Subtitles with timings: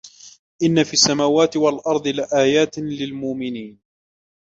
[0.63, 3.79] إن في السماوات والأرض لآيات للمؤمنين